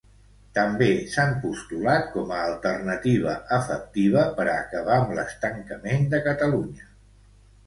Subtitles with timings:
[0.57, 6.91] També s'han postulat com a alternativa efectiva per a acabar amb l'estancament de Catalunya.